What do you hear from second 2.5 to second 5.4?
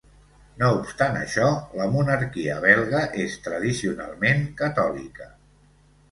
belga és tradicionalment catòlica.